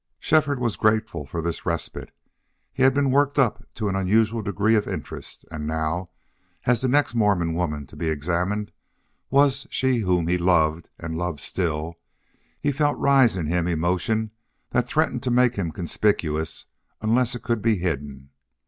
[0.19, 2.09] Shefford was grateful for this respite.
[2.73, 6.09] He had been worked up to an unusual degree of interest, and now,
[6.65, 8.71] as the next Mormon woman to be examined
[9.29, 11.93] was she whom he had loved and loved still,
[12.59, 14.31] he felt rise in him emotion
[14.71, 16.65] that threatened to make him conspicuous
[17.03, 18.31] unless it could be hidden.